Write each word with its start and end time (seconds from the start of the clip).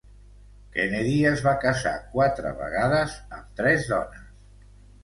Kennedy 0.77 1.13
es 1.33 1.43
va 1.49 1.53
casar 1.65 1.93
quatre 2.17 2.55
vegades, 2.63 3.15
amb 3.39 3.57
tres 3.63 3.89
dones. 3.95 4.27